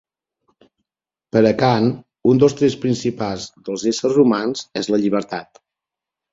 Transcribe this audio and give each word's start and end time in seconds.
Per 1.37 1.43
a 1.49 1.51
Kant, 1.59 1.91
un 2.33 2.41
dels 2.45 2.57
trets 2.63 2.79
principals 2.87 3.47
dels 3.69 3.87
éssers 3.95 4.21
humans 4.25 4.67
és 4.85 4.93
la 4.95 5.03
llibertat. 5.07 5.65